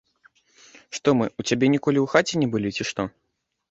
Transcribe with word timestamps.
Што, 0.95 1.09
мы 1.19 1.25
ў 1.39 1.41
цябе 1.53 1.71
ў 1.71 2.17
хаце 2.17 2.35
ніколі 2.45 2.47
не 2.49 2.53
былі, 2.57 2.69
ці 2.77 2.83
што? 2.93 3.01